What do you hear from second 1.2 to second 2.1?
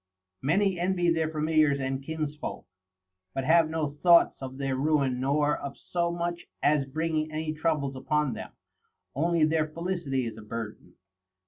familiars and